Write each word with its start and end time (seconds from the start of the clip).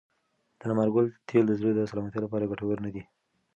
د 0.59 0.61
لمر 0.69 0.87
ګل 0.95 1.07
تېل 1.27 1.43
د 1.47 1.51
زړه 1.59 1.71
د 1.75 1.79
سلامتیا 1.91 2.19
لپاره 2.25 2.49
ګټور 2.51 2.77
نه 2.85 2.89
دي. 2.93 3.03